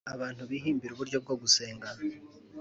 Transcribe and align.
Abantu 0.13 0.41
bihimbire 0.51 0.91
uburyo 0.93 1.17
bwo 1.23 1.35
gusenga. 1.41 1.87